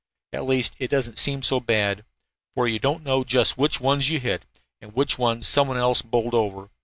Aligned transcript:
At 0.33 0.45
least, 0.47 0.73
it 0.79 0.87
doesn't 0.89 1.19
seem 1.19 1.43
so 1.43 1.59
bad, 1.59 2.03
for 2.55 2.67
you 2.67 2.79
don't 2.79 3.03
know 3.03 3.23
just 3.23 3.55
which 3.55 3.79
ones 3.79 4.09
you 4.09 4.19
hit 4.19 4.45
and 4.81 4.95
which 4.95 5.19
ones 5.19 5.47
some 5.47 5.67
one 5.67 5.77
else 5.77 6.01
bowled 6.01 6.33
over. 6.33 6.71